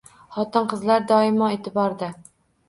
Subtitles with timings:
[0.37, 2.11] Xotin-qizlar doimo eʼtiborda